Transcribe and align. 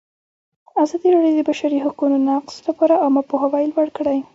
ازادي 0.83 1.07
راډیو 1.15 1.35
د 1.35 1.39
د 1.45 1.47
بشري 1.49 1.77
حقونو 1.85 2.15
نقض 2.27 2.55
لپاره 2.67 2.93
عامه 3.03 3.21
پوهاوي 3.29 3.65
لوړ 3.71 3.87
کړی. 3.97 4.19